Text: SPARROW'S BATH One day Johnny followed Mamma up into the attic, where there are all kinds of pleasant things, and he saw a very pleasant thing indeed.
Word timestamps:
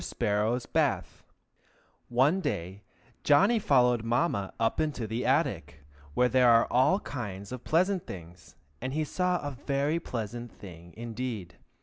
SPARROW'S 0.03 0.65
BATH 0.65 1.23
One 2.09 2.39
day 2.41 2.81
Johnny 3.23 3.59
followed 3.59 4.03
Mamma 4.03 4.51
up 4.59 4.79
into 4.79 5.05
the 5.05 5.27
attic, 5.27 5.85
where 6.15 6.27
there 6.27 6.49
are 6.49 6.65
all 6.71 6.99
kinds 7.01 7.51
of 7.51 7.63
pleasant 7.63 8.07
things, 8.07 8.55
and 8.81 8.93
he 8.93 9.03
saw 9.03 9.37
a 9.47 9.51
very 9.51 9.99
pleasant 9.99 10.51
thing 10.51 10.95
indeed. 10.97 11.59